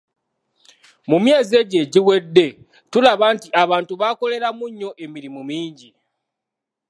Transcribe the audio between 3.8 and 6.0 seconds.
bakoleramu nnyo emirimu mingi.